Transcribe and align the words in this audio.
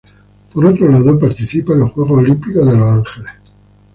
Por 0.51 0.65
otro 0.65 0.89
lado 0.91 1.19
participa 1.19 1.73
en 1.73 1.81
los 1.81 1.91
Juegos 1.91 2.17
Olímpicos 2.21 2.65
de 2.71 2.75
Los 2.75 2.87
Ángeles. 2.91 3.31